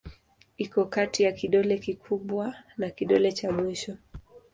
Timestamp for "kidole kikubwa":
1.31-2.55